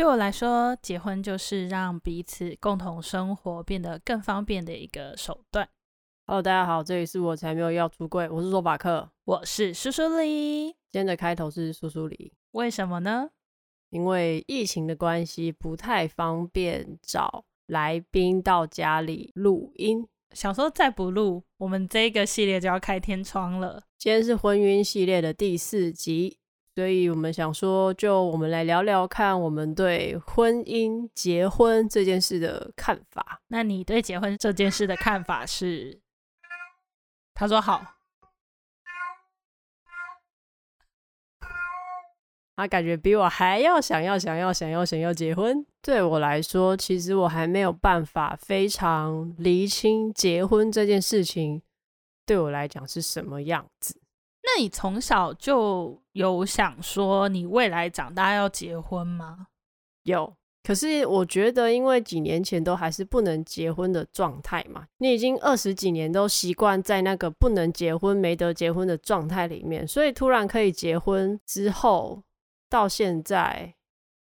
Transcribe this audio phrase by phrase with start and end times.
[0.00, 5.68] 对我来说，结婚就是让彼此共同生活变得更方便的一个手段。
[6.26, 10.68] Hello，大家好，这里是我才没有要出柜，我是说法克，我是苏苏里。
[10.68, 13.28] 今天的开头是苏苏里，为什么呢？
[13.90, 20.08] 因为疫情的关系，不太方便找来宾到家里录音。
[20.32, 23.82] 想说再不录，我们这个系列就要开天窗了。
[23.98, 26.38] 今天是婚姻系列的第四集，
[26.74, 33.40] 所以我们想说，就我们来聊聊看，我们对婚姻、结婚这件事的看法。
[33.48, 36.00] 那你对结婚这件事的看法是？
[37.34, 37.96] 他说好。
[42.56, 45.64] 他感觉比我还要想要、想要、想要、想要结婚。
[45.80, 51.62] 对我来说，其实我还没有办法非常厘清结婚这件事情
[52.26, 53.99] 对我来讲是什么样子。
[54.42, 59.48] 那你从小就有想说你未来长大要结婚吗？
[60.02, 60.34] 有。
[60.62, 72.22] 可是我觉得，因为几年前都还是不能结婚的状态嘛，你已经二十几年都习惯在那个不能结婚、没得结婚的状态里面，所以突然可以结婚之后。
[72.68, 73.74] 到现在，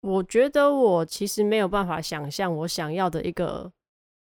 [0.00, 3.70] 我觉得我其实没有办法想象我想要的一个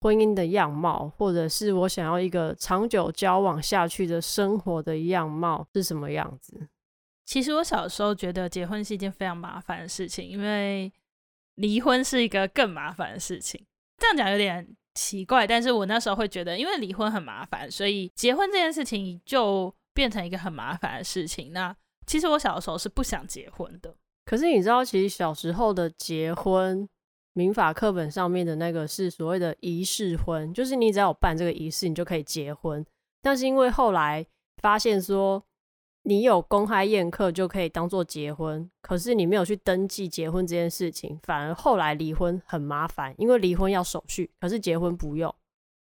[0.05, 6.69] 婚姻的样貌，或者是我想要一个长久交往下去的生活的样貌是什么样子。
[7.25, 10.93] 其实我小时候觉得结婚是一件非常麻烦的事情，因为
[11.55, 13.65] 离婚是一个更麻烦的事情。
[13.97, 21.55] 这样讲有点奇怪，但是我那时候会觉得，因为离婚很麻烦，所以结婚这件事情就变成一个很麻烦的事情。
[21.55, 21.75] 那
[22.07, 23.97] 其实我小的时候是不想结婚的。
[24.27, 26.87] 可是你知道，其实小时候的结婚，
[27.35, 32.85] 民法课本上面的那个是所谓的仪式婚，就是你只要有办这个仪式，你就可以结婚。
[33.21, 34.27] 但是因为后来
[34.63, 35.43] 发现说，
[36.05, 45.35] 你有公开宴客就可以当做结婚，可是你没有去登记结婚这件事情，反而后来离婚很麻烦，因为离婚要手续，可是结婚不用，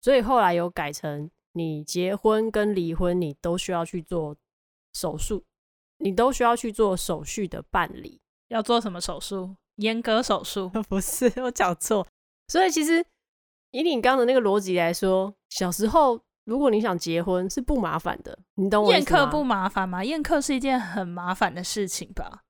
[0.01, 4.35] 所以后来有改成你结婚跟离婚你都需要去做
[4.93, 5.43] 手术，
[5.97, 8.21] 你都需要去做手续的办理。
[8.49, 9.55] 要做什么手术？
[9.77, 10.69] 阉割手术？
[10.89, 12.05] 不是，我讲错。
[12.47, 13.05] 所以其实
[13.71, 19.19] 以你刚刚的那个逻辑来说，小时候如果你想结婚是不麻烦的，你懂我意思吗？
[19.19, 20.03] 宴客不麻烦吗？
[20.03, 22.43] 宴客是一件很麻烦的事情吧？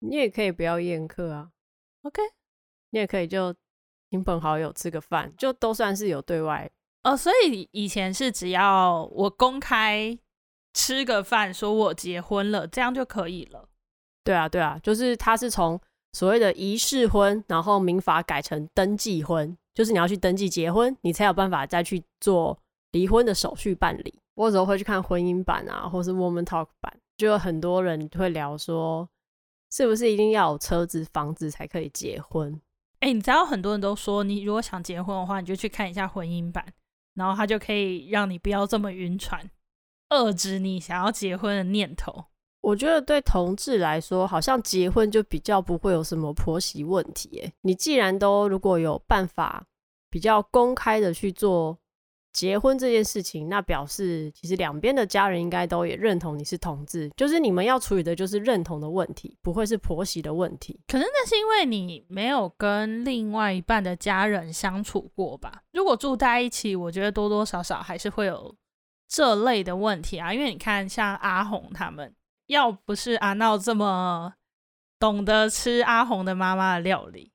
[0.00, 1.50] 你也可以不要宴客啊。
[2.02, 2.20] OK，
[2.90, 3.54] 你也可以就
[4.10, 6.70] 亲朋好友吃个饭，就都算是有对外。
[7.04, 10.18] 哦，所以以前是只要我公开
[10.74, 13.68] 吃个饭，说我结婚了，这样就可以了。
[14.22, 15.80] 对啊，对啊，就是他是从
[16.16, 22.58] 所谓的仪式婚，然后民法改成登记婚，就是你要去登记结婚，你才有办法再去做
[22.92, 24.18] 离婚的手续办理。
[24.34, 29.06] 我有时候会去看婚姻版啊，或是 Woman Talk 版，就有很多人会聊说，
[29.70, 32.58] 是不是一定要有车子、房子才可以结婚？
[33.00, 36.64] 哎，你知道很多人都说，你如果想结婚的话，你就去看一下婚姻版，
[37.12, 39.50] 然后他就可以让你不要这么晕船，
[40.08, 42.24] 遏制你想要结婚的念头。
[42.66, 47.40] 我觉得对同志来说，好像结婚就比较不会有什么婆媳问题。
[47.40, 49.64] 哎，你既然都如果有办法
[50.10, 51.78] 比较公开的去做
[52.32, 60.80] 结婚这件事情，那表示其实两边的家人应该都也认同你是同志，就是你们要处理的就是认同的问题，不会是婆媳的问题。
[60.88, 65.62] 可能那是因为你没有跟另外一半的家人相处过吧？
[65.72, 68.52] 如果住在一起，我觉得多多少少还是会有
[69.08, 70.34] 这类的问题啊。
[70.34, 72.12] 因为你看，像阿红他们。
[72.46, 74.34] 要不是阿闹这么
[74.98, 77.30] 懂得吃阿红的妈妈的料理，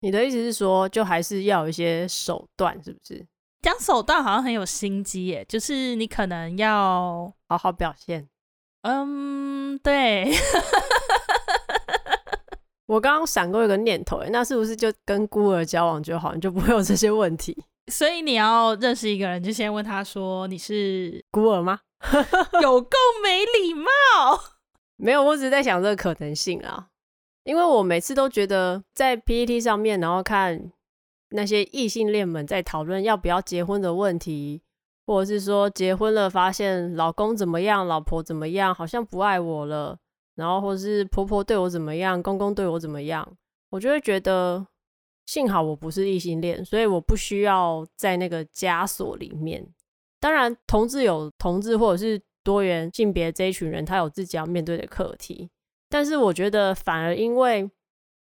[0.00, 3.26] 你的意思是说，就还是要有一些手段，是不是？
[3.62, 8.28] 讲手段好像很有心机耶，就是你可能要好好表现。
[8.82, 10.32] 嗯，对。
[12.86, 17.56] 我刚刚闪过一个念头，那是不是就跟孤儿交往就好，你就不会有这些问题？
[17.90, 21.80] 所以你要认识一个人，就先问他说：“你是孤儿吗？”
[22.62, 23.90] 有够没礼貌！
[24.96, 26.86] 没有，我只是在想这个可能性啊。
[27.44, 30.70] 因为我每次都觉得在 PPT 上面，然后看
[31.30, 34.62] 那些异性恋们在讨论要不要结婚的问题，
[35.06, 39.98] 或者是说结婚了发现老公怎么样，老婆怎么样，好像不爱我了，
[40.36, 43.26] 然后或者是婆婆对我怎么样，公公对我怎么样，
[43.70, 44.66] 我就会觉得
[45.30, 49.64] 幸好我不是异性恋，所以我不需要在那个枷锁里面。
[50.18, 55.48] 当然，同志有同志或者是多元性别这一群人，他有自己要面对的课题。
[55.88, 57.70] 但是我觉得，反而因为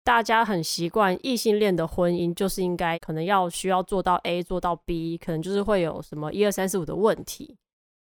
[0.04, 7.56] 大家很习惯异性恋的婚姻，就是应该可能要需要做到 A 做到 B，可能就是会有什么一二三四五的问题。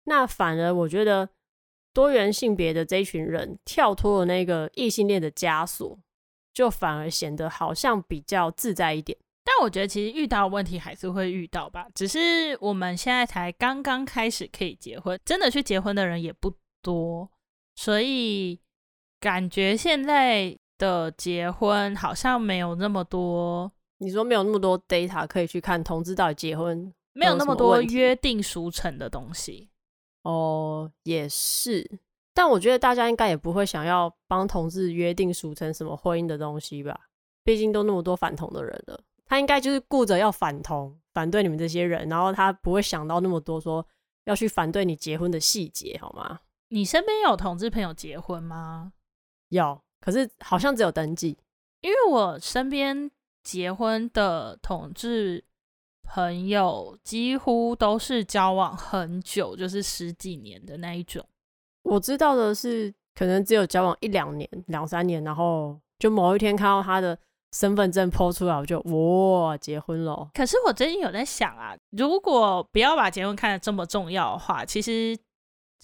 [0.06, 1.28] 那反而我觉得
[1.94, 6.00] 多元性别的这一群人跳脱了那个异性恋的枷锁，
[6.54, 9.18] 就反而显得好像比较自在一点。
[9.46, 17.30] 但我觉得其实遇到问题还是会遇到吧，只是我们现在才刚刚开始可以结婚，真的去结婚的人也不多，
[17.76, 18.60] 所以
[19.20, 23.70] 感觉现在的结婚好像没有那么多。
[23.98, 29.70] 你说没有那么多 data 可以去看同志到底结婚，没有那么多约定俗成的东西。
[30.24, 32.00] 哦，也是。
[32.34, 37.00] 但我觉得大家应该也不会想要帮同志约定俗成什么婚姻的东西吧？
[37.44, 39.00] 毕竟都那么多反同的人了。
[39.26, 43.86] 他应该就是顾着要反同，反对你们这些人，然后他不会想到那么多，说
[44.26, 46.40] 要去反对你结婚的细节，好吗？
[46.70, 48.94] 你身边有同志朋友结婚吗？
[49.50, 51.38] 有，可是好像只有登记。
[51.82, 53.12] 因为我身边
[53.44, 55.44] 结婚的同志
[56.04, 61.26] 朋友几乎都是交往很久，就是十几年的那一种。
[61.84, 67.18] 我知道的是，可能只有交往一两年、两三年，然后就某一天看到他的。
[67.56, 70.28] 身份证 po 出来，我就哇，结婚了。
[70.34, 75.16] 可是我最近有在想啊，如果不要把结婚看得这么重要的话，其实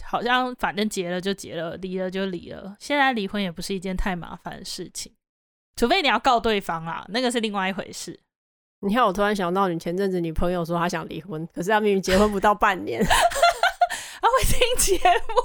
[0.03, 2.75] 好像反正结了就结了，离了就离了。
[2.79, 5.13] 现在离婚也不是一件太麻烦的事情，
[5.75, 8.19] 除非你要告对方啊，那个是另外一回事。
[8.79, 12.99] 你看，我突然想到，你前阵子你朋友说他想离婚，可是他明明结婚不到半年，
[14.79, 15.35] 节目。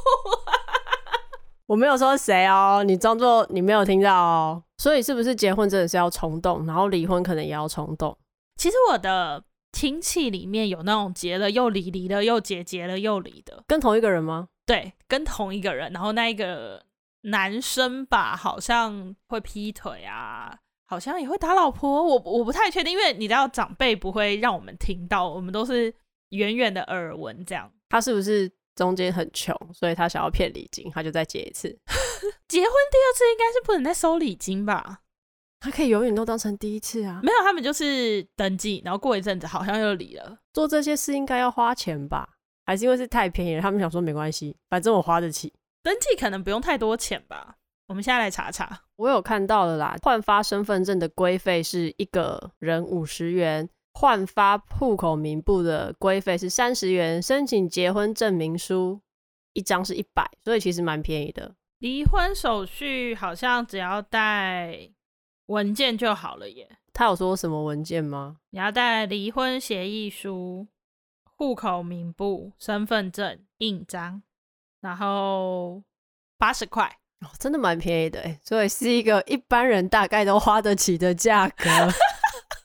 [1.66, 4.62] 我没有说谁哦，你装作你没有听到哦。
[4.76, 8.16] 所以是不是结婚真的是要冲动，然后离婚可能也要冲动？
[8.56, 9.42] 其实我的
[9.72, 14.48] 亲戚里面有那种结了又离，离了又结，结了又离的，跟同一个人吗？
[14.66, 15.90] 对，跟同一个人。
[15.92, 16.84] 然后那一个
[17.22, 20.54] 男生吧，好像会劈腿啊，
[20.86, 22.04] 好像也会打老婆。
[22.04, 25.94] 我我不太确定，因为你知道长辈不会让我们听到，我们都是
[26.28, 27.72] 远远的耳闻这样。
[27.88, 28.52] 他是不是？
[28.74, 31.68] 中间很穷，所以他想要骗礼金，他就再结一次。
[32.48, 35.00] 结婚第二次应该是不能再收礼金吧？
[35.60, 37.20] 他可以永远都当成第一次啊。
[37.22, 40.38] 没有，他们就是登记，然后过一阵子好像又离了。
[40.52, 42.28] 做这些事应该要花钱吧？
[42.66, 43.62] 还是因为是太便宜了？
[43.62, 45.52] 他们想说没关系，反正我花得起。
[45.82, 47.56] 登记可能不用太多钱吧？
[47.88, 48.82] 我们现在来查查。
[48.96, 53.68] 我有看到了啦，换发身份证的规费是一个人五十元。
[53.94, 59.00] 换发户口名簿的规费是三十元，申请结婚证明书
[59.52, 61.54] 一张是一百，所以其实蛮便宜的。
[61.78, 64.90] 离婚手续好像只要带
[65.46, 66.68] 文件就好了耶。
[66.92, 68.36] 他有说什么文件吗？
[68.50, 70.66] 你要带离婚协议书、
[71.36, 74.22] 户口名簿、身份证印章，
[74.80, 75.82] 然后
[76.38, 81.64] 八十块哦，真的蛮便宜的，所以是一个一般人大概都花得起的价格。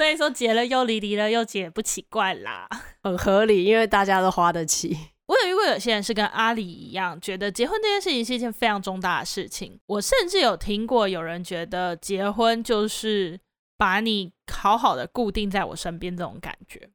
[0.00, 2.66] 所以说结了又离，离了又结，不奇怪啦，
[3.04, 4.96] 很合理，因为大家都花得起。
[5.26, 9.78] 我有遇过有些人是跟阿里一样，觉得结婚这件事情是一件非常重大的事情。
[9.84, 13.38] 我甚至有听过有人觉得结婚就是
[13.76, 16.88] 把你好好的固定在我身边这种感觉。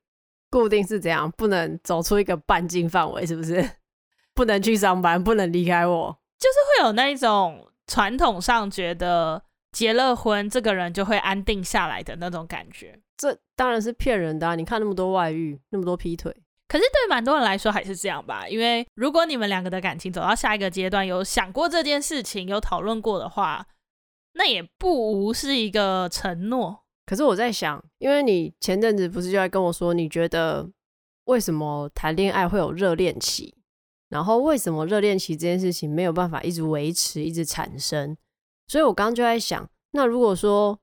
[0.50, 1.30] 固定是怎样？
[1.30, 3.64] 不能走出一个半径范围，是不是？
[4.34, 9.44] 不能去上班，不能离开我，就是会有那一种传统上觉得。
[9.76, 14.56] 结了婚，这个人就会安定下来的那种感觉，这当然是骗人的啊！
[14.56, 16.34] 你看那么多外遇，那么多劈腿，
[16.70, 18.48] 可是对蛮多人来说还是这样吧？
[18.48, 23.68] 因为如果你们两个的感情走到下一个阶段，有想过这件事情，有讨论过的话，
[24.36, 26.86] 那也不无是一个承诺。
[27.06, 30.66] 可是我在想，因为你前阵子不是就在跟我说，你觉得
[31.26, 33.54] 为什么谈恋爱会有热恋期，
[34.08, 38.16] 然后为什么热恋期这件事情没有办法一直维持，一直产生？
[38.68, 40.80] 所以我刚刚就在想，那如果说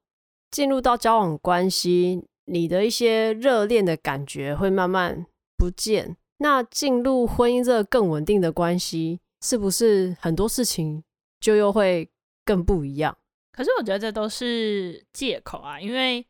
[0.50, 11.02] 进入到交往关系，你的一些热恋的感觉会慢慢不见，那进入婚姻这个更稳定的关系，是不是很多事情
[11.40, 12.10] 就又会
[12.44, 13.16] 更不一样？
[13.52, 16.26] 可是我觉得这都是借口啊，因为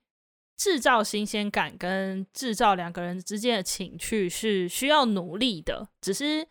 [0.56, 6.46] 制造新鲜感跟制造两个人之间的情趣是需要努力的，只是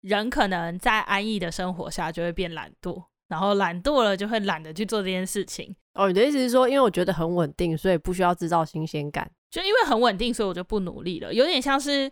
[0.00, 3.04] 人可能在安逸的生活下就会变懒惰。
[3.34, 5.74] 然后懒惰了，就会懒得去做这件事情。
[5.94, 9.28] 哦，你的意思是说，因为我觉得很稳定，所以不需要制造新鲜感。
[9.50, 11.34] 就因为很稳定，所以我就不努力了。
[11.34, 12.08] 有点像是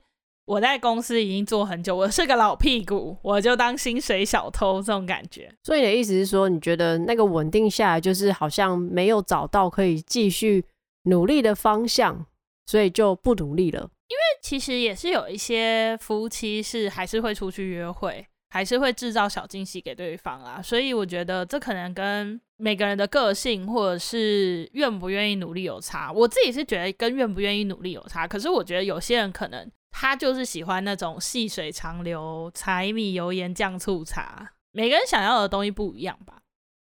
[0.47, 5.49] 我在公司已经做很久，我是个老屁股，我就当薪水小偷这种感觉。
[5.62, 10.64] 所以你的意思是说，你觉得那个稳定下来，就是好像没有找到可以继续
[11.05, 12.26] 努力的方向，
[12.67, 13.88] 所以就不努力了。
[14.09, 18.26] 因为其实也是有一些夫妻是还是会出去约会。
[18.53, 26.13] 还是会制造小惊喜给对方啊，所以我觉得这可能跟每个人的个性或者是愿不愿意努力有差。
[26.13, 36.43] 我自己是觉得跟愿不愿意努力有差，可是我觉得有些人可能他就是喜欢那种细水长流、柴米油盐酱醋茶，每个人想要的东西不一样吧。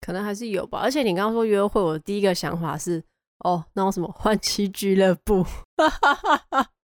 [0.01, 0.79] 可能还是有吧。
[0.79, 3.01] 而且你刚刚说约会，我第一个想法是，
[3.45, 5.45] 哦，那种什么换妻俱乐部，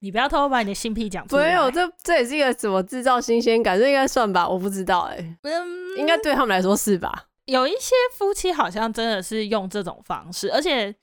[0.00, 1.48] 你不要偷偷把你的性癖讲出来。
[1.48, 4.48] 没有，这这也是一个怎么制造新鲜感，这应该算吧？
[4.48, 7.26] 我不知道、欸，哎，嗯，应该对他们来说是吧？
[7.46, 10.94] 有一些夫妻好像真的是用这种方式，而且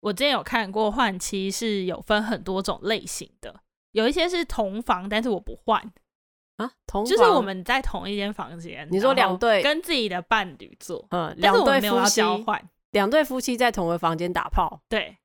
[0.00, 3.54] 我之前有看过换妻是有分很多种类型的，
[3.92, 5.92] 有一些是同房，但是我不换。
[6.56, 8.86] 啊，同就是我们在同一间房间。
[8.90, 14.82] 你说两对跟自己的伴侣做，嗯，两对夫妻交换，两对夫妻在同一个房间打炮。
[14.86, 15.16] 对，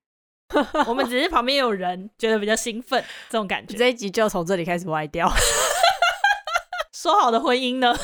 [0.87, 3.75] 我们只是旁边有人，觉得比较兴奋，这种感觉。
[3.77, 5.29] 这一集就从这里开始歪掉。
[6.93, 7.95] 说好的婚姻呢？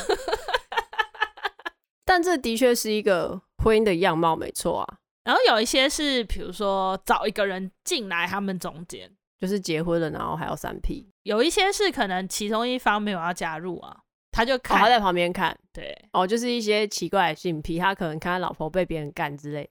[2.04, 4.98] 但这的确是一个婚姻的样貌，没错啊。
[5.24, 11.08] 然后有一些是，比如说找一个人进来，他们中间就是结婚了，然后还要三 P。
[11.22, 13.96] 有一些是可能其中一方没有要加入啊，
[14.32, 19.70] 他就看，哦、他在旁边看，对，哦，就是一些奇怪的性癖，他可能看他老婆被别人干之类，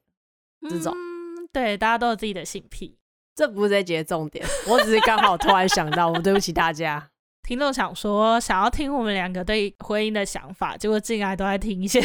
[0.70, 1.11] 这种，嗯，
[1.54, 2.98] 对，大家都有自己的性癖，
[3.36, 7.10] 这不是这节重点，我只是刚好突然想到，我对不起大家。
[7.44, 12.02] 听众想说想要听我们两个对婚姻的想法，结果进来都在听一些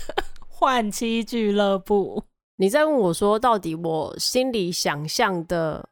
[0.48, 2.24] 换妻俱乐部。
[2.56, 5.88] 你在问我说，到底我心里想象的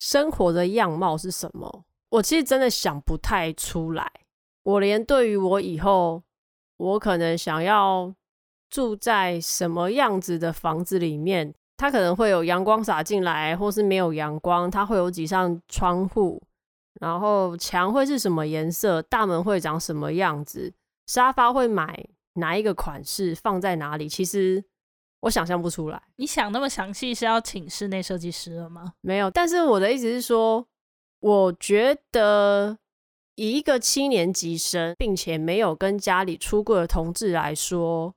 [0.00, 1.84] 生活的样貌是什么？
[2.08, 4.10] 我其实真的想不太出来，
[4.64, 6.24] 我连对于我以后，
[6.78, 8.12] 我可能想要
[8.68, 16.42] 住在什么样子的房子里面，它可能会有阳光洒进来，或是没有阳光，它会有几扇窗户，
[17.00, 20.74] 然后墙会是什么颜色，大门会长什么样子，
[21.06, 24.62] 沙发会买哪一个款式，放在哪里，其实
[25.20, 26.02] 我想象不出来。
[26.16, 28.92] 你想那么详细是要请室内设计师了吗？
[29.00, 30.66] 没有，但是我的意思是说。
[31.22, 32.78] 我觉得，
[33.34, 38.14] 以一个七年级生，并且没有跟家里出柜的同志来说，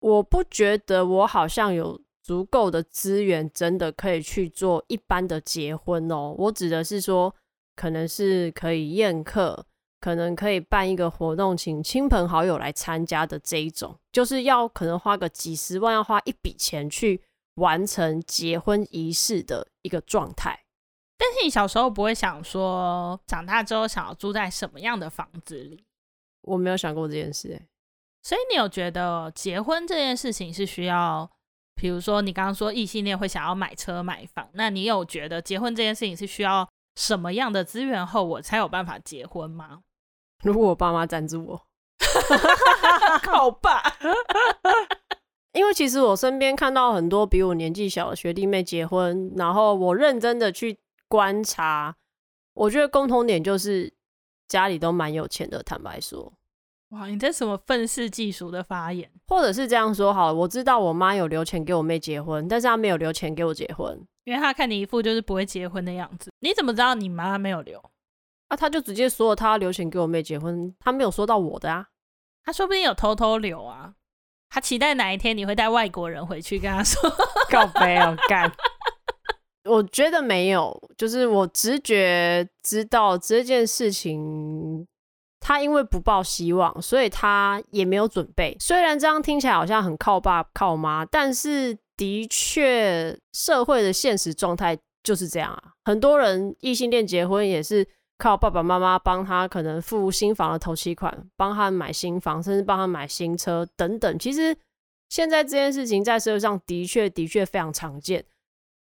[0.00, 6.34] 我不觉得我好像有足够的资源，真的可以去做一般的结婚哦。
[6.38, 7.34] 我指的是说，
[7.74, 9.66] 可能是可以宴客，
[10.00, 17.20] 可能可以办一个活动，请亲朋好友来参加的这一种，就是要可能花个几十万，要花一笔钱去
[17.56, 20.60] 完成结婚仪式的一个状态。
[21.18, 25.84] 但是你小时候不会想说，长大之后想要住在什么样的房子里？
[26.42, 27.68] 我没有想过这件事欸。
[28.22, 31.30] 所以你有觉得结婚这件事情是需要，
[31.74, 39.80] 比如说你刚刚说异性恋会想要买车买房，那你有觉得结婚这件事情是需要什么样的资源后我才有办法结婚吗？
[40.44, 41.66] 如果我爸妈赞助我，
[43.22, 43.82] 靠爸！
[45.52, 50.78] 因为其实我身边看到很多比我年纪小的学弟妹结婚，然后我认真的去。
[51.08, 51.94] 观察，
[52.54, 53.92] 我觉得共同点就是
[54.48, 55.62] 家里都蛮有钱的。
[55.62, 56.32] 坦白说，
[56.92, 59.10] 哇，你这什么愤世嫉俗的发言？
[59.26, 66.30] 或者是这样说好了，我知道我妈有留钱给我妹结婚，但是她没有留钱给我结婚，因为她看你一副就是不会结婚的样子。
[66.40, 67.82] 你怎么知道你妈没有留？
[68.48, 71.86] 啊，她就直接说了她要留钱给我妹结婚，她没有说到我的啊。
[72.44, 73.94] 她说不定有偷偷留啊。
[74.50, 77.10] 她期待哪一天你会带外国人回去跟她说
[77.48, 78.52] 告白哦， 干。
[79.64, 84.86] 我觉得没有，就是我直觉知道这件事情，
[85.42, 88.56] 他因为不抱希望，所以他也没有准备。
[88.60, 95.72] 虽然这样听起来好像很靠爸靠妈，但是的确社会的现实状态就是这样啊。
[95.84, 97.84] 很多人异性恋结婚也是
[98.18, 104.18] 靠爸爸妈妈帮他可能付新房的头期款，帮他买新房，甚至帮他买新车等等。
[104.18, 104.56] 其实
[105.08, 108.24] 现在这件事情在社会上的确的确非常常见。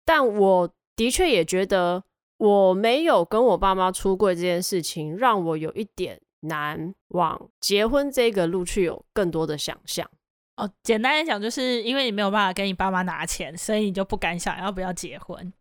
[0.05, 2.03] 但我的确也觉得
[2.37, 10.09] 我没有跟我爸妈出柜这件事情，让我有一点难往结婚这个路去有更多的想象。
[10.57, 15.53] 哦，简单来讲，就是因为你没有办法跟你爸妈拿钱，所以你就不敢想要不要结婚。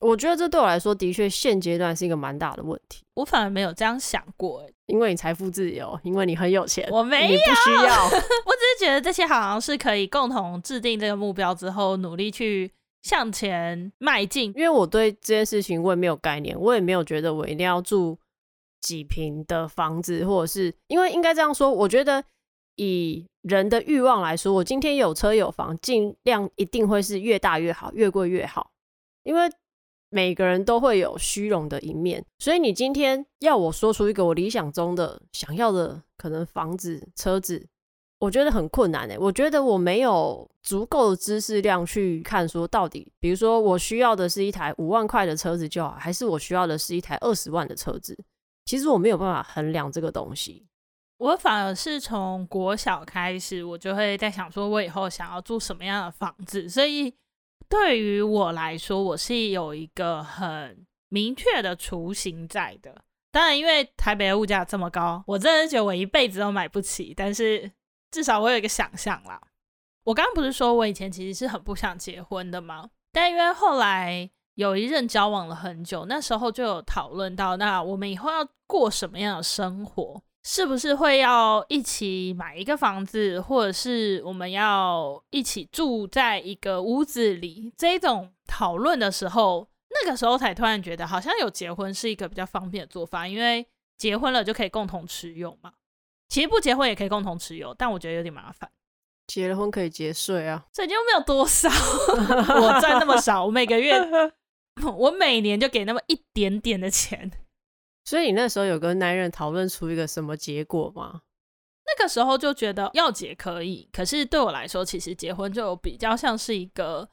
[0.00, 3.02] 我觉得这对我来说的确现阶段是一个蛮大的问题。
[3.14, 8.04] 我反而没有这样想过，因为你财富自由，因为你很有钱，我没有，你不需要。
[8.06, 12.70] 我只是觉得这些好像是可以共同制定这个目标之后，努力去。
[13.00, 18.18] 向前迈进，因为我对这件事情我也没有概念，我也没有觉得我一定要住
[18.80, 22.24] 几平的房子，或者是因为应该这样说，我觉得
[22.76, 28.70] 以人的欲望来说，我今天有车有房，尽量一定会是越大越好，越贵越好，
[29.24, 29.50] 因为
[30.10, 37.66] 每个人都会有虚荣的一面，所以你今天要我说出一个我理想中的想要的可能房子、车子。
[38.20, 48.18] 我觉得很困难诶，我觉得我没有足够的知识量去看说到底，比如说我需要的是一台五万块的车子就好，还是我需要的是一台二十万的车子？
[48.68, 50.66] 其实我没有办法衡量这个东西。
[51.16, 56.68] 我反而是从国小开始，我就会在想说，我以后想要住什么样的房子。
[56.68, 57.14] 所以
[57.66, 62.94] 对于我来说，我是有一个很明确的雏形在的。
[63.32, 67.14] 当然，因为台北的物价这么高，我真的觉得我一辈子都买不起。
[67.16, 67.72] 但是
[68.10, 69.40] 至少我有一个想象啦。
[70.04, 72.90] 我刚刚不是说我以前其实是很不想结婚的吗？
[73.12, 80.20] 但因为后来有一任交往了很久，那时候就有讨论到，那我们以后要过什么样的生活？
[80.42, 87.72] 是不是会要一起买一个房子，或者是我们要一起住在一个屋子里？
[87.76, 93.64] 这种讨论的时候，那个时候才突然觉得，好像有结婚是一个比较方便的做法，因为
[93.96, 95.70] 结婚了就可以共同持有嘛。
[96.28, 98.68] 其实不结婚也可以共同持有，但我觉得有点麻烦。
[99.28, 101.68] 结了婚可以节税啊，这就没有多少，
[102.60, 103.94] 我赚那么少，我每个月，
[104.96, 107.30] 我每年就给那么一点点的钱。
[108.04, 111.20] 所以你那时候有跟男人讨论出一个什么结果吗？
[111.84, 117.08] 那个时候就觉得要结可以，可是对我来说，其实结婚就比较像是一个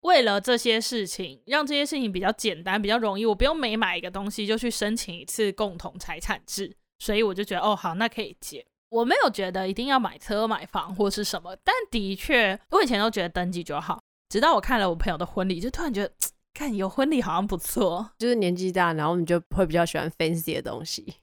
[0.00, 8.64] 为了这些事情，让这些事情比较简单、比较容易，我不用每买一个东西就去申请一次共同财产制，所以我就觉得哦，好，那可以结。
[8.88, 16.12] 我没有觉得一定要买车、买房或是什么，但的确，我以前都觉得登记就好，直到我看了我朋友的婚礼，就突然觉得。
[16.54, 21.02] 看有婚礼好像不错， 就是年纪大，然后你就会比较喜欢 fancy 的东西，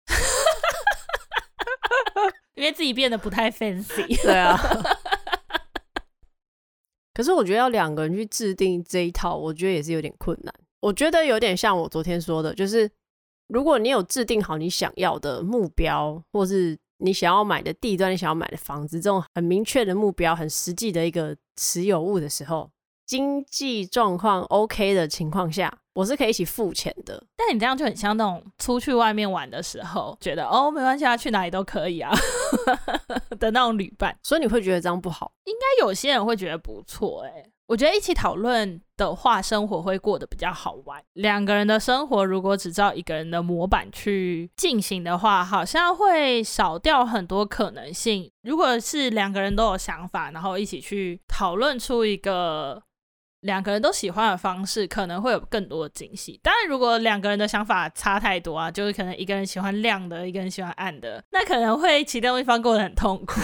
[2.55, 4.05] 因为自己变得不太 fancy。
[4.21, 4.59] 对啊。
[7.13, 10.53] 可是我觉得要两个人去制定这一套，我觉得也是有点困难。
[10.79, 12.89] 我觉得有点像我昨天说的，就是
[13.47, 22.71] 如果你有制定好你想要的目标，或是你想要买的地段、你想要买的房子这种很明确的目标、很实际的一个持有物的时候。
[23.11, 27.21] 经济状况 OK 的情况下，我是可以一起付钱的。
[27.35, 32.09] 但你这样就很像那种出去外面玩的时候，觉得哦，没关系啊，去哪里都可以啊
[33.37, 34.17] 的那种旅伴。
[34.23, 35.29] 所以你会觉得这样不好？
[35.43, 37.43] 应该有些人会觉得不错哎。
[37.67, 41.03] 我觉得一起讨论的话，生活会过得比较好玩。
[41.15, 48.31] 两个人的生活如果只照一个人的模板去进行的话，好像会少掉很多可能性。
[48.43, 52.81] 如果是两个人都有想法，然后一起去讨论出一个。
[53.41, 56.39] 两个人都喜欢的方式可能会有更多的惊喜。
[56.43, 63.39] 当然，如果两个人的想法差太多啊，就是可能一个人喜欢亮的，一个人喜欢暗的，那可能会其中一方过得很痛苦。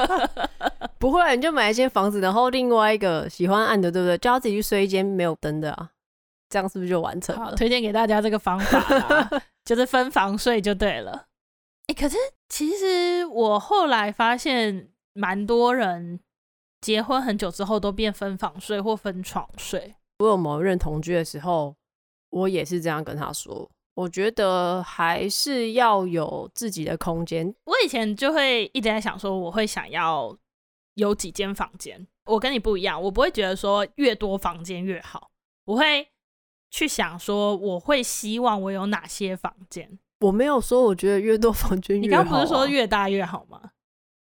[0.98, 4.18] 不会，你就买一间房子，然后另外一个喜欢暗的，对不对？
[4.18, 5.90] 叫他自己去睡一间没有灯的啊，
[6.48, 7.44] 这样是不是就完成了？
[7.44, 9.30] 好，推荐给大家这个方法啦，
[9.64, 11.26] 就是分房睡就对了。
[11.88, 12.16] 哎，可是
[12.48, 16.20] 其实我后来发现，蛮多人。
[16.80, 19.94] 结婚很久之后都变分房睡或分床睡。
[20.18, 21.74] 我有某人同居的时候，
[22.30, 23.70] 我也是这样跟他说。
[23.94, 27.54] 我觉得还是要有自己的空间。
[27.64, 30.34] 我以前就会一直在想说，我会想要
[30.94, 32.06] 有几间房间。
[32.24, 35.30] 我跟你不一样，我不会觉得说越多房间越好。
[35.66, 36.08] 我会
[36.70, 39.98] 去想说，我会希望我有哪些房间。
[40.20, 42.24] 我没有说我觉得越多房间越好啊。
[42.24, 43.72] 你刚不是说越大越好吗？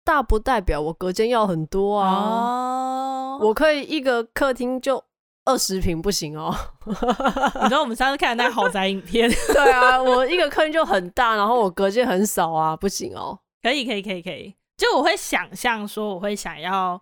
[0.09, 3.43] 大不代表我隔间要很多啊，oh.
[3.43, 5.03] 我可以一个客厅就
[5.45, 6.51] 二十平不行哦。
[6.87, 9.29] 你知道我们上次看的那个豪宅影片？
[9.53, 13.39] 对啊，我一个客厅就很大，然后我隔间很少啊，不行哦。
[13.61, 16.99] 可以可以可以可以，就我会想象说我会想要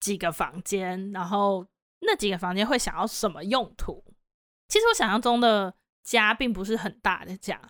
[0.00, 1.64] 几个房间，然后
[2.00, 4.02] 那几个房间会想要什么用途？
[4.66, 7.60] 其实我想象中的家并不是很大的家，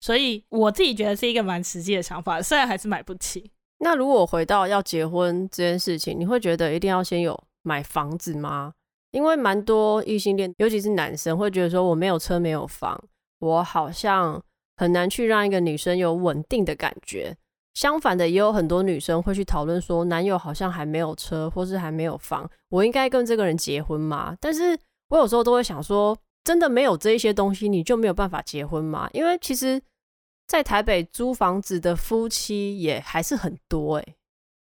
[0.00, 3.52] 所以我自己觉得是一个蛮实际的想法，虽然还是买不起。
[3.78, 8.72] 那如果回到要结婚这件事情，你会觉得一定要先有买房子吗？
[9.10, 12.98] 因为蛮多异性恋，尤其是男生，会觉得说我没有车没有房，
[13.38, 14.42] 我好像
[14.76, 17.36] 很难去让一个女生有稳定的感觉。
[17.74, 24.34] 相反的，也有很多女生会去讨论说，男友好像还没有车或是还没有房，我应该跟这个人结婚吗？
[24.40, 24.78] 但是
[25.10, 29.08] 我有时候都会想说，真的没有这一些东西，你就没有办法结婚吗？
[29.12, 29.80] 因为其实。
[30.46, 34.16] 在台北租房子的夫妻也还是很多欸。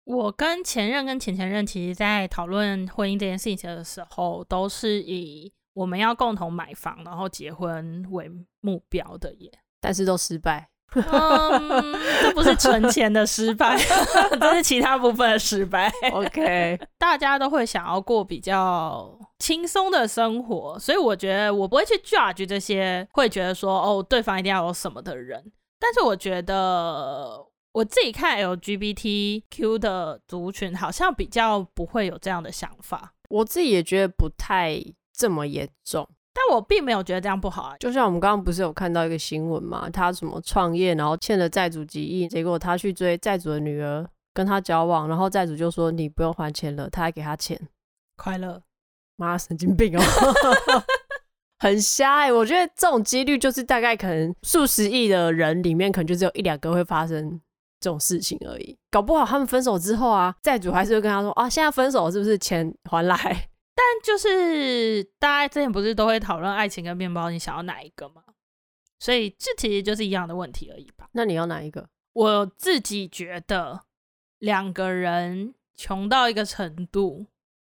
[0.04, 8.28] 我跟前任跟前前任，其实在讨论婚姻这件事情的时候，都是以我们要共同买房然后结婚为
[8.60, 10.68] 目标的耶，但是都失败。
[10.92, 13.78] 嗯，这不是存钱的失败，
[14.40, 15.88] 这是其他部分的失败。
[16.12, 25.52] OK， 大家都会想要过比较轻松的生活，所以我觉得我不会去 judge 这些会觉得说哦，对方一定要有什么的人。
[25.80, 33.14] 但是我觉得我自己看 LGBTQ 的族群，好像比较不会有这样的想法。
[33.30, 34.80] 我自己也觉得不太
[35.12, 36.08] 这么严重。
[36.32, 37.76] 但我并没有觉得这样不好啊。
[37.80, 47.60] 就像我们刚刚不是有看到一个新闻嘛，他什么创业，然后欠了债主几亿，结果他去追债主的女儿跟他交往，然后债主就说你不用还钱了，他还给他钱，
[48.16, 48.62] 快乐。
[49.16, 50.00] 妈，神经病哦，
[51.60, 52.32] 很瞎哎、欸！
[52.32, 57.38] 我觉得这种几率就是大概可能数十亿的人里面，可能就只有一两个会发生
[57.78, 58.78] 这种事情而已。
[58.90, 63.16] 搞不好他们分手之后啊，债主还是会跟他说啊，现在分手是不是钱还来？
[63.76, 68.22] 但就是大家之前不是都会讨论爱情跟面包，你想要哪一个吗？
[68.98, 71.08] 所以这其实就是一样的问题而已吧。
[71.12, 71.86] 那你要哪一个？
[72.14, 73.82] 我自己觉得
[74.38, 77.26] 两个人穷到一个程度，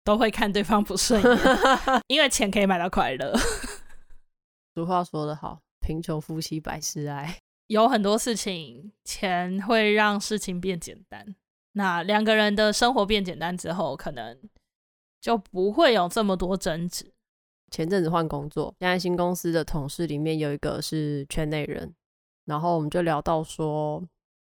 [0.05, 1.39] 都会看对方不顺眼，
[2.09, 3.35] 因为钱可以买到快乐。
[4.81, 7.39] 俗话说得好，贫穷夫妻百事哀。
[7.69, 11.37] 有很多事情，钱会让事情变简单。
[11.73, 14.39] 那两个人的生活变简单之后，可能。
[15.21, 17.13] 就不会有这么多争执。
[17.71, 21.95] 前阵子换工作，现在新公司的同事里面有一个是圈内人，
[22.47, 24.03] 然后我们就聊到说，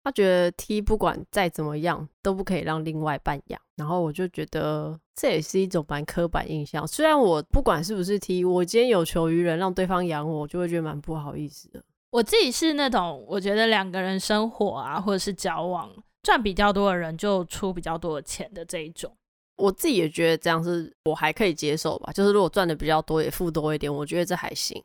[0.04, 6.88] 他觉得 T 不管再怎么样都不可以让另外一半养，然后我就觉得这也是一种蛮刻板印象。
[6.88, 11.84] 虽然我不管是不是 T，我今天有求于人让对方养我，我就会觉得蛮不好意思的。
[12.10, 15.90] 我自己是那种我觉得两个人生活啊，或者是交往
[16.24, 19.16] 赚比较多的人就出比较多的钱的这一种。
[19.58, 24.84] 我自己也觉得这样是我还可以接受吧，就是如果赚的比较多，也付多一点，我觉得这还行。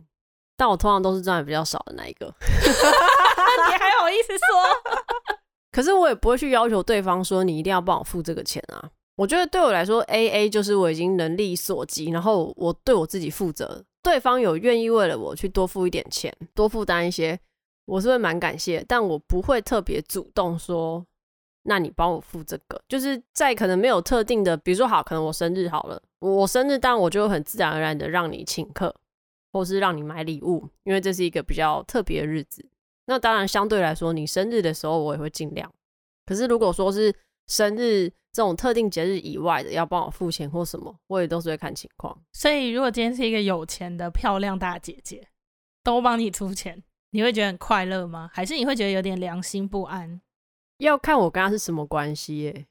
[0.59, 2.33] 但我通常都是赚的比较少的那一个。
[4.16, 5.37] 意思说？
[5.72, 8.90] 可是我也不会去要求对方说你一定要帮我付这个钱啊。
[9.16, 13.85] 我觉得对我来说，AA 就是我已经能力所及，然后我对我自己负责。
[14.02, 17.38] 对方有愿意为了我去多付一点钱，多负担一些，
[17.87, 21.05] 我是会蛮感谢，但我不会特别主动说。
[21.68, 28.94] 那你帮我付这个，就是在可能没有特定的，比如说好，可能我生日好了，我生日但我就很自然而然的让你请客，
[29.52, 32.64] 或是让你买礼物，因为这是一个比较特别的日子。
[33.06, 35.72] 那当然相对来说，你生日的时候我也会尽量。
[36.24, 37.14] 可是如果说是
[37.46, 42.20] 生日这种特定节日以外的，要帮我付钱或什么，我也都是会看情况。
[42.32, 45.28] 所以如果今天是一个有钱的漂亮大姐姐
[45.84, 48.28] 都帮你出钱，你会觉得很快乐吗？
[48.32, 50.20] 还是你会觉得有点良心不安？
[50.78, 52.66] 要看我跟她是什么关系耶？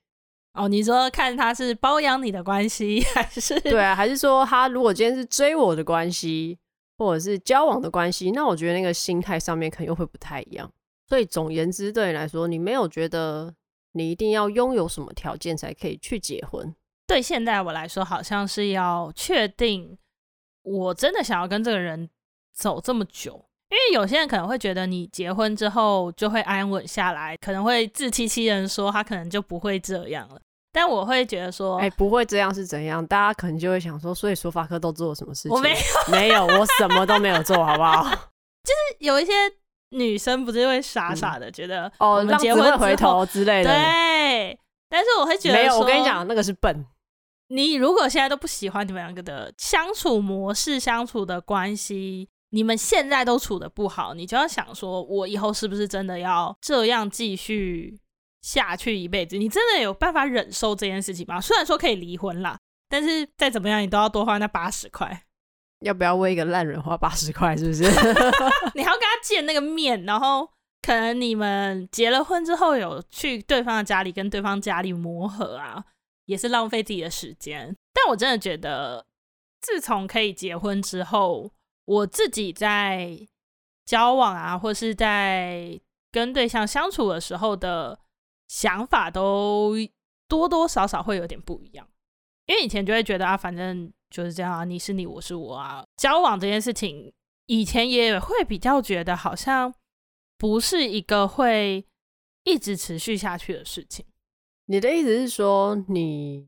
[0.54, 3.96] 哦，你说看她是包养你的关系，还是对啊？
[3.96, 6.60] 还是说她如果今天是追我的关系，
[6.98, 8.32] 或者是交往的关系？
[8.32, 10.72] 那我觉得那个心态上面可能又会不太一样。
[11.08, 13.54] 所以总言之，对你来说，你没有觉得
[13.92, 16.74] 你一定要拥有什么条件才可以去结婚？
[17.08, 19.98] 对现在我来说，好像是要确定
[20.64, 22.10] 我真的想要跟这个人
[22.54, 23.46] 走这么久。
[23.70, 30.40] 因为有些人可能会觉得你结婚之后就会安稳下来，可能会自欺欺人说他可能就不会这样了。
[30.76, 33.06] 但我会觉得说，哎，不会这样是怎样？
[33.08, 35.52] 大家可能就会想说，所以说法克都做了什么事情？
[35.54, 35.76] 我没有，
[36.12, 38.04] 没有，我什么都没有做，好不好？
[38.62, 39.32] 就是有一些
[39.92, 43.70] 女生不是会傻傻的觉得哦，让结婚回头之类的。
[43.72, 44.60] 对，
[44.90, 45.80] 但是我会觉得没有。
[45.80, 46.86] 我跟你讲，那个是笨。
[47.48, 52.28] 你如果现在都不喜欢你们两个的相处模式、相处的关系。
[52.52, 58.00] 你们现在都处的不好，你就要想说，我以后是不是真的要这样继续
[58.46, 59.38] 下去一辈子？
[59.38, 61.42] 你真的有办法忍受这件事情吗？
[61.42, 65.24] 虽然说可以离婚啦，但是再怎么样，你都要多花那八十块。
[65.80, 67.58] 要不要为一个烂人花 八十块？
[67.58, 67.84] 是不是？
[68.76, 70.48] 你还要跟他见那个面，然后
[70.84, 75.84] 可能你们结了婚之后有去对方的家里跟对方家里磨合啊，
[76.26, 77.76] 也是浪费自己的时间。
[77.94, 79.06] 但我真的觉得，
[79.62, 81.52] 自从可以结婚之后。
[81.88, 83.16] 我自己在
[83.86, 85.80] 交往啊，或是在
[86.12, 88.00] 跟对象相处的时候的
[88.48, 89.74] 想法，都
[90.28, 91.88] 多多少少会有点不一样。
[92.46, 95.86] 因为以前就会觉得啊，反正就是这样啊，你是你，我是我啊。
[95.98, 97.14] 交往这件事情，
[97.48, 99.74] 以前也会比较觉得好像
[100.38, 101.86] 不是一个会
[102.44, 104.06] 一直持续下去的事情。
[104.66, 106.48] 你的意思是说，你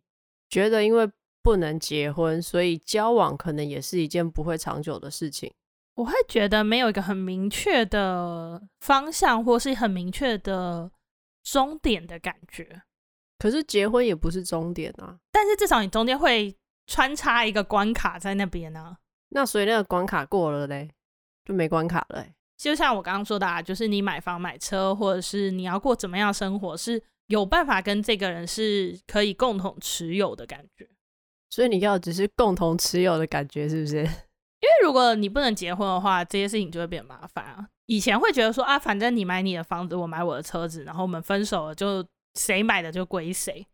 [0.49, 1.09] 觉得因为？
[1.43, 5.49] 不能结婚，所以交往可能也是一件不会长久的事情。
[5.93, 10.91] 我会觉得没有一个很明确的方向，或是很明确的
[11.49, 12.81] 终点的感觉。
[13.39, 16.53] 可是结婚也不是终点啊，但是至少你中间会
[16.87, 18.97] 穿插一个关卡在那边呢、啊。
[19.29, 20.89] 那所以那个关卡过了嘞，
[21.45, 22.25] 就没关卡了。
[22.57, 30.89] 就像我刚刚说的啊，就是你买房买车，或者是你要过怎么样生活，是有办法跟这个人是可以共同持有的感觉。
[31.49, 33.97] 所以你要只是共同持有的感觉，是不是？
[33.97, 37.69] 因为如果你不能结婚的话，这些事情就会变麻烦啊。
[37.87, 43.65] 以前会觉得说啊，反正你买你的房子，我买我的车子，然后我们分手了，就谁买的就归谁，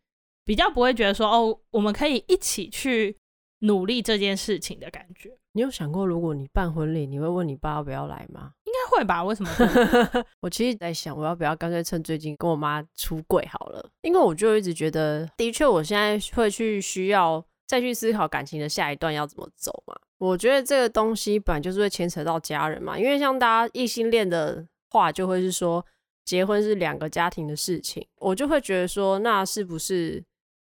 [0.46, 3.18] 比较不会觉得说哦，我们可以一起去
[3.60, 5.38] 努力这件事情的感觉。
[5.56, 8.52] 你有想过，如果你办婚礼，你会问你爸要不要来吗？
[8.66, 9.24] 应该会吧？
[9.24, 10.26] 为什么会？
[10.42, 13.88] 我其实在想，我要不要干脆趁最近跟我妈出柜好了？
[14.02, 19.96] 因为我就一直觉得，的确，我现在会去需要再去思考感情的下一段要怎么走嘛。
[20.26, 25.86] 我觉得这个东西本来就是会牵扯到家人嘛，因为像大家异性恋的话，就会是说
[26.24, 30.24] 结婚是两个家庭的事情，我就会觉得说，那是不是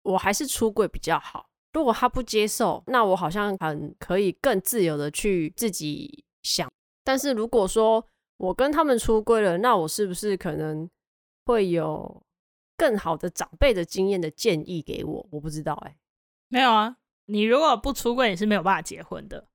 [0.03, 1.49] 我还是出柜比较好？
[1.73, 6.71] 如果他不接受，那我好像很可以更自由的去自己想。
[7.03, 8.05] 但是如果说
[8.37, 10.87] 我跟他们出柜了，那我是不是可能
[11.45, 12.21] 会有
[12.77, 15.27] 更好的长辈的经验的建议给我？
[15.31, 15.97] 我不知道哎、
[16.49, 16.97] 没有啊。
[17.29, 19.45] 你如果不出柜，你是没有办法结婚的，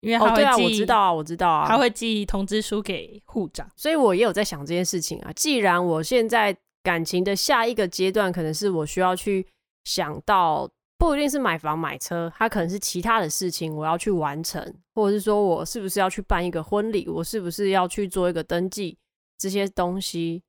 [0.00, 3.70] 因为他会寄、哦、对啊，我知道啊，我知道啊，他会寄通知书给户长。
[3.76, 5.32] 所以我也有在想这件事情啊。
[5.34, 9.46] 既然我现在感情的下一个阶段，可能是我需要去
[9.84, 10.70] 想到。
[10.98, 14.62] 不一定是买房买车，它可能是其他的事情，我要去完成，
[14.94, 18.98] 或者是说我是不是要去办一个婚礼，我是不是要去做一个登记，
[19.38, 20.42] 这些东西，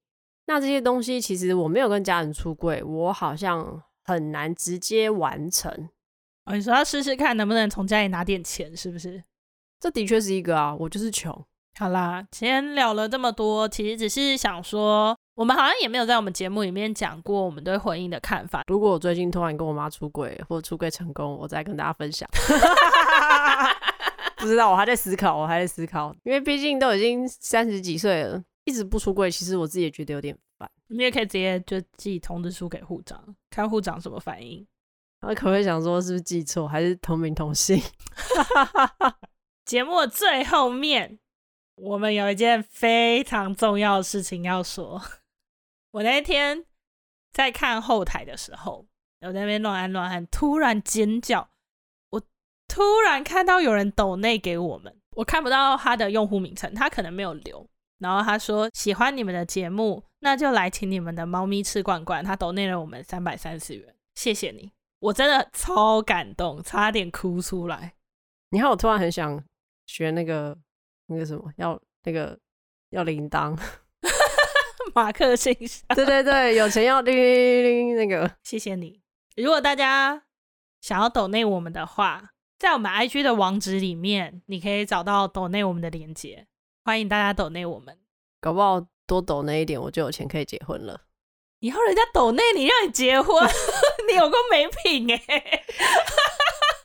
[0.48, 5.88] 那这些东西其实我没有跟家人出柜，我好像很难直接完成。
[6.45, 9.23] 哦，你说要试试看能不能从家里拿点钱，是不是？
[9.80, 11.45] 这的确是一个啊，我就是穷。
[11.80, 15.17] 好啦，今天聊了这么多，其实只是想说。
[15.36, 18.63] 我们好像也没有在我们节目里面讲过我们对婚姻的看法。
[18.67, 22.30] 如果我最近突然跟我妈出轨，或者出柜成功，我再跟大家分享。
[24.38, 30.69] 不知道，我还在思考，我还在思考，因为毕竟都已经三十几岁了，一直不出柜，其实我自己也觉得有点烦。
[30.89, 34.63] 你也可以直接就寄通知书给户长，看户长什么反应。
[35.22, 37.82] 我可会想说是不是记错，还是同名同姓？
[39.66, 41.20] 节目的最后面，
[41.76, 45.02] 我们有一件非常重要的事情要说。
[45.92, 46.66] 我那天
[47.32, 48.88] 在看后台的时候，
[49.22, 51.50] 我在那边乱按乱按，突然尖叫。
[52.10, 52.22] 我
[52.68, 57.70] 突然看到有人抖内给我们，我看不到他的用户名称，他可能没有留。
[58.00, 62.24] 然后他说喜欢你们的节目，那就来请你们的猫咪吃罐罐。
[62.24, 67.94] 他抖内了我们三百三十元，谢谢你，我真的超感动，差点哭出来。
[68.50, 69.44] 你看，我突然很想
[69.88, 70.56] 学那个
[71.08, 72.38] 那个什么，要那个
[72.92, 73.60] 要铃铛。
[74.94, 79.02] 马克信箱，对对对，有钱要叮叮叮那个，谢谢你。
[79.38, 80.24] 如果大家
[80.82, 86.46] 想要抖内我们的话，在我们 IG 的网址里面，你可以找到抖内我们的链接。
[86.84, 87.98] 欢迎大家抖内我们，
[88.40, 91.02] 搞不好多抖那一点，我就有钱可以结婚了。
[91.62, 93.47] 以后人家抖内你，让你结婚，
[94.10, 95.63] 你有个没品哎、欸！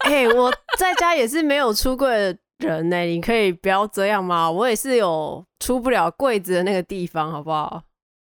[0.04, 4.50] 哎、 欸，我在家也是没有出柜的人呢、欸，你可以不要这样吗？
[4.50, 7.84] 我也是有出不了柜子的那个地方，好不好？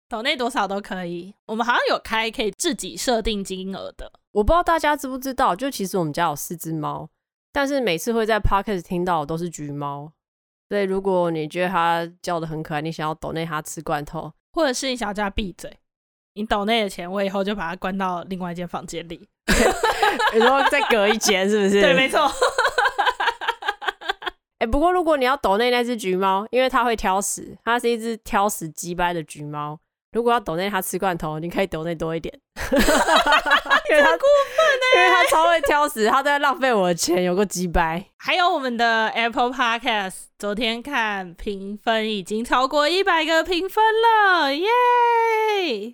[0.09, 4.11] 抖内多少都可以，我们好像有开可以自己设定金额的。
[4.33, 7.09] 我不知道大家知不知道，就其实我们家有四只猫，
[7.53, 10.11] 但是每次会在 Podcast 听到的都是橘猫。
[10.67, 15.79] 所以如果你觉得它叫的很可爱，你想要抖内它吃罐头，或者是你想要叫它闭嘴，
[16.35, 19.27] 你抖内的钱，我以后就把它关到另外一间房间里。
[20.33, 21.81] 你说再隔一间是不是？
[21.81, 22.21] 对，没错。
[24.59, 29.77] 哎、欸，不过如果你要抖内那只橘猫，因为它会挑食，它是一只挑食鸡掰的橘猫。
[30.13, 32.33] 如果要抖内他吃罐头，你可以抖内多一点，
[32.71, 38.05] 因为他过分呢，因为他超会挑食，他都在浪费我的钱，有个鸡掰。
[38.17, 44.67] 还有我们的 Apple Podcast，昨天看评分已经超过一百个评分了，耶！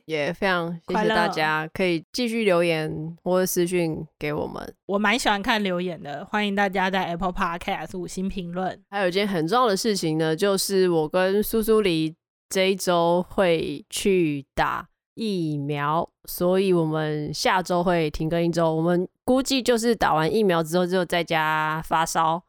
[0.06, 4.76] 也非常谢谢大家，可以继续留言或者私讯给我们。
[4.86, 8.80] 我蛮喜欢看留言的，欢迎大家在 Apple Podcast 五星评论。
[8.90, 12.14] 还有一件很重要的事情呢，就是我跟苏苏黎。
[12.50, 18.74] 这一周会去打疫苗，所以我们下周会停更一周。
[18.74, 22.42] 我们估计就是打完疫苗之后就在家发烧、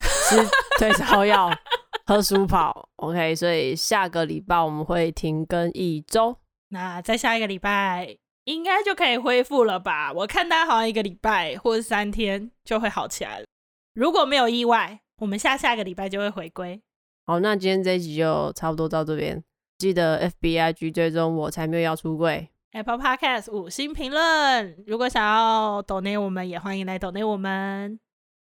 [0.00, 0.36] 吃
[0.78, 1.50] 退烧药、
[2.06, 2.88] 喝舒跑。
[2.96, 6.36] OK，所以下个礼拜我们会停更一周。
[6.68, 10.10] 那在下一个礼拜应该就可以恢复了吧？
[10.14, 13.46] 我看大家好像一个礼拜或者三天就会好起来了。
[13.94, 16.80] 如果没有意外，我们下下个礼拜就会回归。
[17.24, 19.42] 好，那今天这一集就差不多到这边。
[19.78, 22.48] 记得 FBIG 追踪我才没有要出柜。
[22.72, 27.98] Apple Podcast 五星评论，如果想要抖内我们，也欢迎来抖内我们。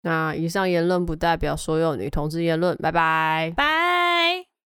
[0.01, 2.75] 那以上言论不代表所有女同志言论。
[2.77, 4.48] 拜拜，拜。